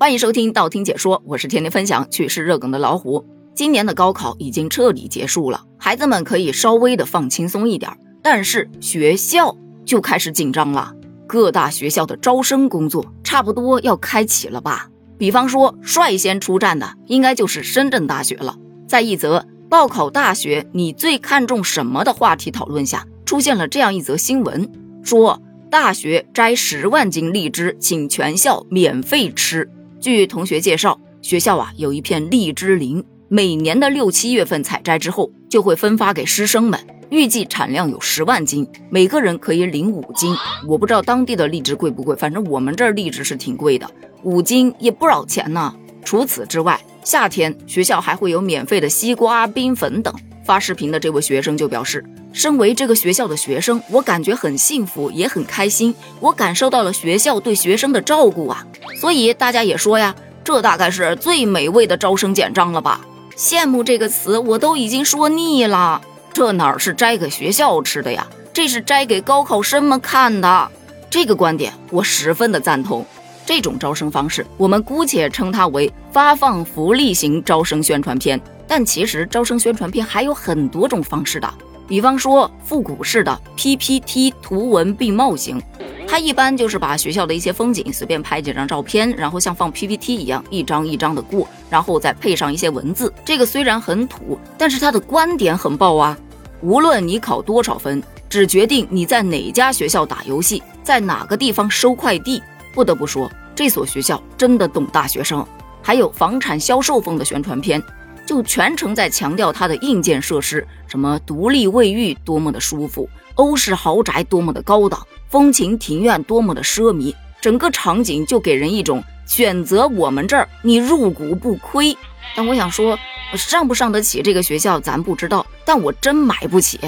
[0.00, 3.22] 欢迎收听道听解说，我是天天分享趣事热梗的老虎。
[3.54, 7.92] 今年的高考已经彻底结束了，孩子们可以稍微的放轻松一点，
[8.22, 10.94] 但是学校就开始紧张了。
[11.26, 14.88] 各大学校的招生工作差不多要开启了吧？
[15.18, 18.56] 比方说，率先出战的应该就是深圳大学了。
[18.88, 24.66] 在一则报考大学你最看重什么的话题讨论下，出现了这样一则新闻，
[25.02, 29.68] 说大学摘十万斤荔枝，请全校免费吃。
[30.00, 40.34] 据同学介绍，学校啊有一片荔枝林，每年的六七月份采摘之后，就会分发给师生们，预计产量有十万斤，每个人可以领五斤。
[40.66, 43.86] 我不知道当地的荔枝贵不贵，反正我们这儿荔枝是挺贵的，
[44.22, 45.74] 五斤也不少钱呢。
[46.02, 50.14] 除此之外，夏天学校还会有免费的西瓜、冰粉等。
[50.46, 58.64] 发视频的这位学生就表示，身为这个学校的学生，我感觉很幸福，也很开心，我感受到了学校对学生的照顾啊。
[59.00, 63.00] 所以大家也说呀，这大概是最美味的招生简章了吧？
[63.36, 66.00] 羡慕这个词我都已经说腻了，
[66.32, 68.26] 这哪儿是摘给学校吃的呀？
[68.52, 70.70] 这是摘给高考生们看的。
[71.08, 73.04] 这个观点我十分的赞同。
[73.46, 78.40] 这种招生方式，我们姑且称它为发放福利型招生宣传片。
[78.68, 81.52] 但其实招生宣传片还有很多种方式的，
[81.90, 85.60] 比方说复古式的 PPT 图文并茂型，
[86.06, 93.12] 它一般就是把学校的一些风景随便拍几张照片，然后像放 PPT 一样一张一张的过，然后再配上一些文字。
[93.24, 96.16] 这个虽然很土，但是它的观点很爆啊！
[96.60, 102.40] 无论你考多少分，只决定你在哪家学校打游戏，在哪个地方收快递。
[102.72, 105.44] 不得不说，这所学校真的懂大学生。
[105.82, 107.82] 还有房产销售风的宣传片。
[108.30, 121.98] 就全程在强调它的硬件设施，什么独立卫浴多么的舒服，欧式豪宅多么的高档，风情庭院多么的奢靡，整个场景就给人一种选择我们这儿你入股不亏。
[122.36, 122.96] 但我想说，
[123.34, 126.78] 上不上得起这个学校咱不知道，但我真买不起。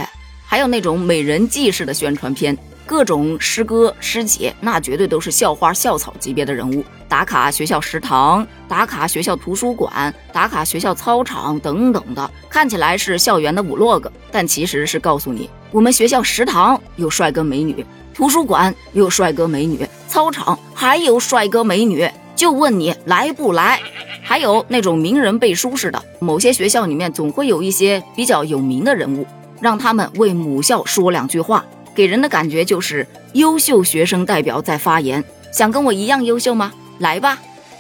[0.47, 2.57] 还有那种美人计式的宣传片。
[2.87, 6.85] 各种师哥师姐，那绝对都是校花校草级别的人物。
[7.09, 17.85] 打卡学校食堂，打卡学校图书馆，打卡学校操场等等的，看起来是校园的 vlog，但其实是告诉你，我们学校食堂有帅哥美女，
[18.15, 23.79] 图书馆有帅哥美女，操场还有帅哥美女，就问你来不来？
[24.23, 29.27] 还有那种名人背书似的，某些学校里面总会有一些比较有名的人物，
[29.61, 31.63] 让他们为母校说两句话。
[31.95, 35.23] 给人的感觉就是优秀学生代表在发言，
[35.53, 36.73] 想跟我一样优秀吗？
[36.99, 37.39] 来吧，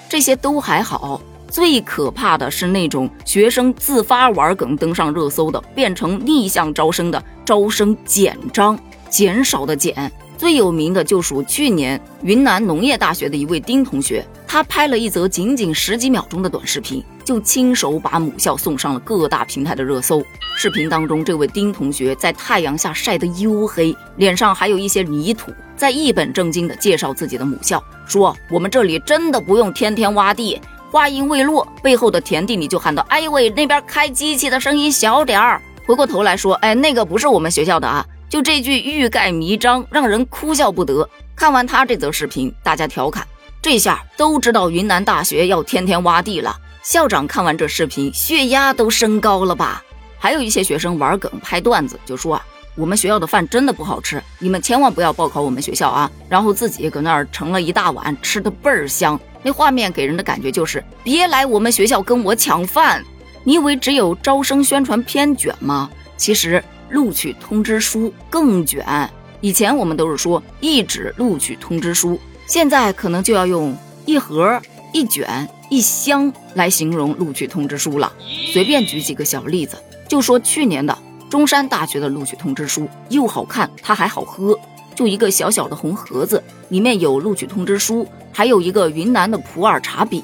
[0.09, 8.79] 这些都还好，最可怕的是那种学生自发玩梗登上热搜的，变成逆向招生的招生简章，
[9.09, 10.11] 减少的减。
[10.43, 20.21] 最有名的就属去年云南农业大学的一位丁同学，他拍了一则仅仅十几秒钟的短视频，就亲手把母校送上了各大平台的热搜。
[20.57, 30.61] 视频当中，这位丁同学在太阳下晒得黝黑，脸上还有一些泥土，在一本正经地介绍自己的母校，说我们这里真的不用天天挖地。
[30.91, 41.07] 话音未落，背后的田地里就喊到：“哎呦喂，那边开机器的声音小点儿。”回过头来说：“哎，那个不是我们学校的啊。”就这句欲盖弥彰，让人哭笑不得。
[41.37, 43.27] 看完他这则视频，大家调侃：
[43.61, 46.57] 这下都知道云南大学要天天挖地了。
[46.83, 49.85] 校长看完这视频，血压都升高了吧？
[50.19, 52.43] 还有一些学生玩梗拍段子，就说啊，
[52.75, 56.11] 我们学校的饭真的不好吃，你们千万不要报考我们学校啊。
[56.27, 59.21] 然后自己搁那儿盛了一大碗，吃的倍儿香。
[59.43, 63.05] 那画面给人的感觉就是别来我们学校跟我抢饭。
[63.45, 65.91] 你以为只有招生宣传片卷吗？
[66.17, 66.65] 其实。
[66.93, 69.11] 录取通知书更卷。
[69.41, 74.61] 以前我们都是说一纸录取通知书，现在可能就要用一盒、
[74.93, 78.13] 一卷、一箱来形容录取通知书了。
[78.53, 79.77] 随便举几个小例子，
[80.07, 80.97] 就说去年的
[81.29, 84.57] 中山大学的录取通知书，又好看，它还好喝，
[84.95, 90.23] 就一个小小的红盒子，里面有录取通知书，还有一个云南的普洱茶饼，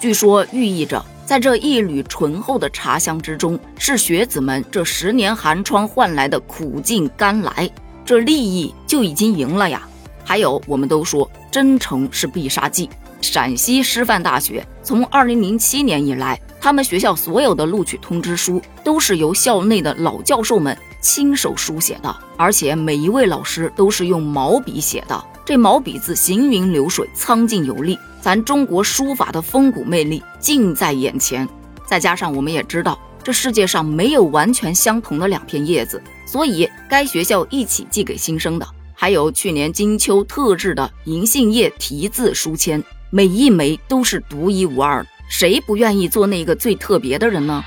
[0.00, 1.04] 据说寓意着。
[1.26, 7.68] 在这一缕醇厚的茶香之中，是学子们这十年寒窗换来的苦尽甘来，
[8.04, 9.82] 这利益就已经赢了呀！
[10.24, 12.88] 还有，我们都说真诚是必杀技。
[13.20, 27.98] 陕西师范大学从二零零七年以来，他们学校所有的录取通知书都是由校内的老教授们亲手书写的，而且每一位老师都是用毛笔写的，这毛笔字行云流水，苍劲有力。
[28.26, 31.48] 咱中国书法的风骨魅力近在眼前，
[31.84, 47.62] 再加上我们也知道，这世界上没有完全相同的两片叶子，所以该学校一起寄给新生的，还有去年金秋特制的银杏叶题字书签，每一枚都是独一无二，谁不愿意做那个最特别的人呢？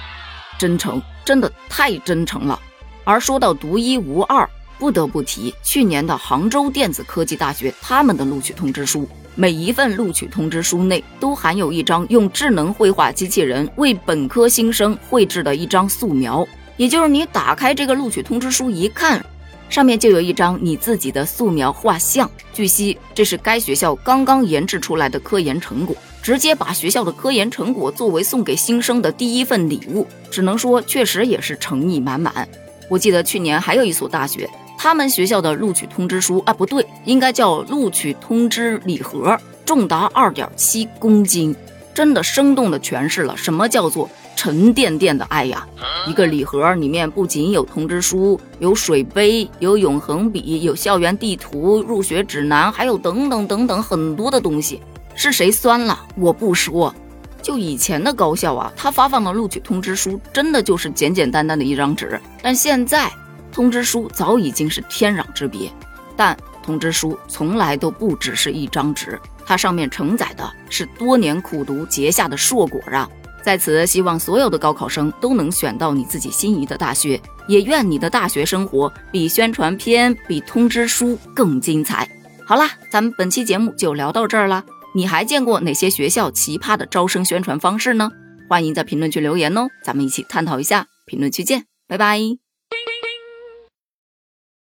[0.57, 2.59] 真诚，真的太真诚了。
[3.05, 4.49] 而说到独一无二，
[4.79, 9.07] 不得不提去年的杭州电子科技大学他们的录取通知书。
[9.35, 16.45] 每一份录取通知书内都含有一张用智能绘画机器人为本科新生绘制的一张素描，
[16.75, 19.23] 也就是你打开这个录取通知书一看，
[19.69, 22.29] 上面就有一张你自己的素描画像。
[22.51, 32.45] 据悉，这是该学校刚刚研制出来的科研成果，直接把学校的科研成果作为送给新生的第一份礼物，只能说确实也是诚意满满。
[32.89, 34.49] 我记得去年还有一所大学。
[34.81, 41.53] 他们学校的录取通知书啊，不对，应该叫录取通知礼盒，重达二点七公斤，
[41.93, 45.67] 真的生动的诠释了什么叫做沉甸甸的爱呀！
[46.07, 54.81] 一个礼盒里面不仅有通知书，有水杯，有永恒笔，有校园地图、入学指南，还有等等等等很多的东西。
[55.13, 55.99] 是谁酸了？
[56.15, 56.95] 我不说，
[57.41, 63.11] 就以前的高校啊，他发放的录取通知书真的就是简简单单的一张纸，但现在。
[63.59, 65.69] 通知书早已经是天壤之别，
[66.15, 73.09] 但通知书从来都不只是一张纸，它上面承载的是多年苦读结下的硕果啊！
[73.43, 82.09] 在此，希望所有的高考生都能选到你自己心仪的大学，也愿你的大学生活比宣传片、比通知书更精彩。
[82.45, 84.63] 好啦，咱们本期节目就聊到这儿啦。
[84.95, 88.09] 你还见过哪些学校奇葩的招生宣传方式呢？
[88.47, 90.85] 欢迎在评论区留言哦，咱们一起探讨一下。
[91.05, 92.48] 评论区见，拜拜。